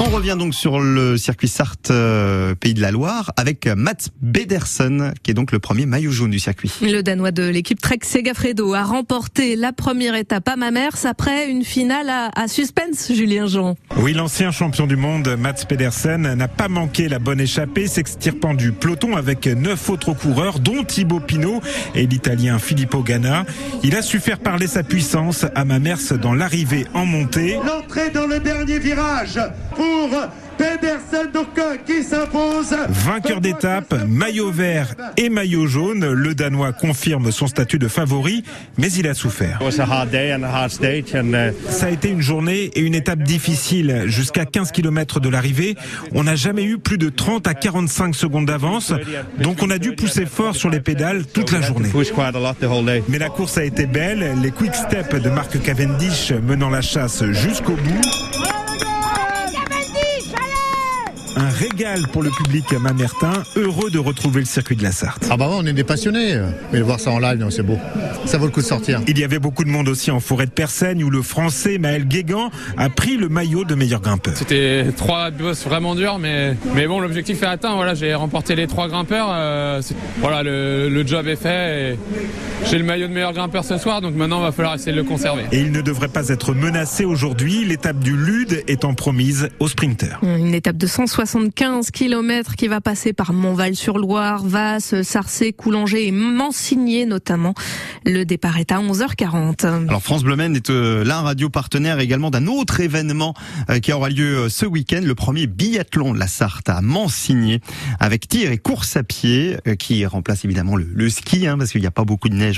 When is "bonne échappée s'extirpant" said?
17.18-18.54